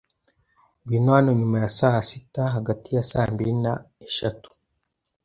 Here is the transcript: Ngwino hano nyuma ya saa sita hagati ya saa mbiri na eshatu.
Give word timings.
Ngwino 0.81 1.09
hano 1.17 1.31
nyuma 1.39 1.57
ya 1.63 1.69
saa 1.77 2.01
sita 2.09 2.43
hagati 2.55 2.87
ya 2.95 3.03
saa 3.09 3.31
mbiri 3.33 3.53
na 3.63 3.71
eshatu. 4.07 4.49